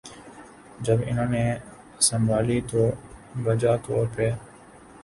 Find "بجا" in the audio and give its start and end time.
3.43-3.75